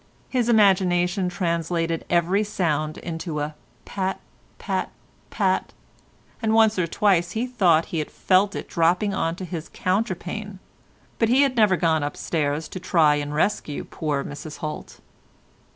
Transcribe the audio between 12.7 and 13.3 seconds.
try